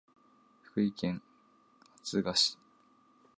[0.63, 1.21] 福井県
[1.97, 2.57] 敦賀市